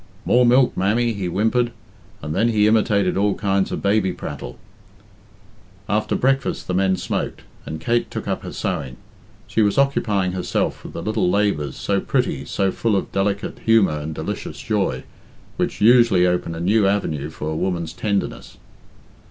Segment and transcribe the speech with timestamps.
[0.25, 1.71] "More milk, mammy," he whimpered,
[2.23, 4.57] and then he imitated all kinds of baby prattle.
[5.87, 8.97] After breakfast the men smoked, and Kate took up her sewing.
[9.45, 13.99] She was occupying herself with the little labours, so pretty, so full of delicate humour
[13.99, 15.03] and delicious joy,
[15.57, 18.57] which usually open a new avenue for a woman's tenderness.